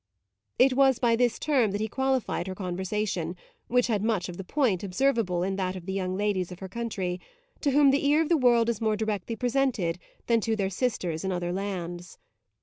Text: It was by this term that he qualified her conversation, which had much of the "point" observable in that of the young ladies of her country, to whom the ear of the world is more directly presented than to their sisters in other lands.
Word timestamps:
It 0.57 0.73
was 0.73 0.97
by 0.97 1.15
this 1.15 1.37
term 1.37 1.69
that 1.69 1.79
he 1.79 1.87
qualified 1.87 2.47
her 2.47 2.55
conversation, 2.55 3.35
which 3.67 3.85
had 3.85 4.03
much 4.03 4.29
of 4.29 4.37
the 4.37 4.43
"point" 4.43 4.83
observable 4.83 5.43
in 5.43 5.57
that 5.57 5.75
of 5.75 5.85
the 5.85 5.93
young 5.93 6.17
ladies 6.17 6.51
of 6.51 6.57
her 6.57 6.67
country, 6.67 7.21
to 7.59 7.69
whom 7.69 7.91
the 7.91 8.03
ear 8.07 8.23
of 8.23 8.29
the 8.29 8.35
world 8.35 8.67
is 8.67 8.81
more 8.81 8.95
directly 8.97 9.35
presented 9.35 9.99
than 10.25 10.41
to 10.41 10.55
their 10.55 10.71
sisters 10.71 11.23
in 11.23 11.31
other 11.31 11.53
lands. 11.53 12.17